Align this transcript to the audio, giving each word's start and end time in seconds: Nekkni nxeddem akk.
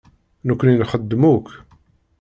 Nekkni 0.47 0.73
nxeddem 0.79 1.23
akk. 1.33 1.47